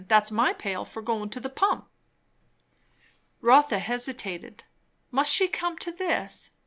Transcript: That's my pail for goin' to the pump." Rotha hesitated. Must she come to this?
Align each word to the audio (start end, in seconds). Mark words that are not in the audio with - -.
That's 0.07 0.31
my 0.31 0.53
pail 0.53 0.83
for 0.83 1.03
goin' 1.03 1.29
to 1.29 1.39
the 1.39 1.47
pump." 1.47 1.87
Rotha 3.39 3.77
hesitated. 3.77 4.63
Must 5.11 5.31
she 5.31 5.47
come 5.47 5.77
to 5.77 5.91
this? 5.91 6.49